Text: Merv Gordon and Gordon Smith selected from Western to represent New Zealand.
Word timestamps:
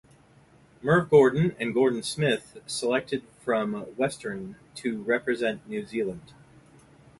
Merv 0.81 1.11
Gordon 1.11 1.55
and 1.59 1.75
Gordon 1.75 2.01
Smith 2.01 2.57
selected 2.65 3.21
from 3.39 3.81
Western 3.97 4.55
to 4.77 5.03
represent 5.03 5.69
New 5.69 5.85
Zealand. 5.85 6.33